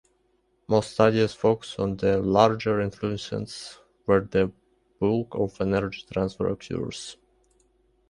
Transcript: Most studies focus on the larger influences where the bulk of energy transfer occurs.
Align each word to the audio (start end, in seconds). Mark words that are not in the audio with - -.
Most 0.67 0.93
studies 0.93 1.33
focus 1.33 1.75
on 1.77 1.97
the 1.97 2.17
larger 2.23 2.81
influences 2.81 3.77
where 4.05 4.21
the 4.21 4.51
bulk 4.99 5.35
of 5.35 5.61
energy 5.61 6.03
transfer 6.11 6.47
occurs. 6.49 7.17